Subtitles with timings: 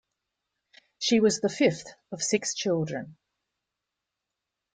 [0.97, 3.17] She was the fifth of six children.